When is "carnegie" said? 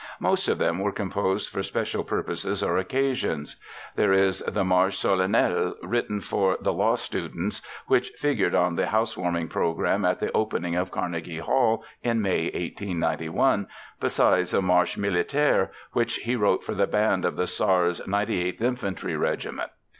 10.89-11.37